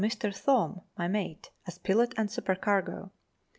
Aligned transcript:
305 0.01 0.31
Mr. 0.31 0.35
Thorn 0.35 0.81
(my 0.97 1.07
mate) 1.07 1.51
as 1.67 1.77
pilot 1.77 2.11
and 2.17 2.31
supercargo. 2.31 3.11